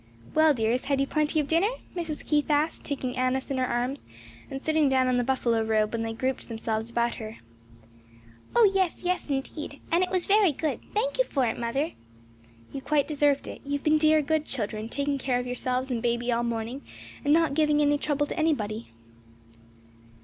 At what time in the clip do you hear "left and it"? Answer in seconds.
9.75-10.09